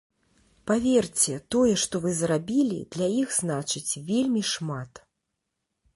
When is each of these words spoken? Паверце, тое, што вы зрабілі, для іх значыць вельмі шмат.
Паверце, 0.71 1.33
тое, 1.55 1.75
што 1.83 1.95
вы 2.07 2.15
зрабілі, 2.21 2.79
для 2.97 3.07
іх 3.21 3.37
значыць 3.41 3.93
вельмі 4.11 4.41
шмат. 4.57 5.07